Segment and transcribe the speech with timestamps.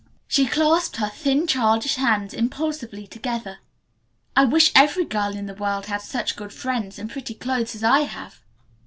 [0.27, 3.59] She clasped her thin, childish hands impulsively together.
[4.35, 7.83] "I wish every girl in the world had such good friends and pretty clothes as
[7.83, 8.41] I have!"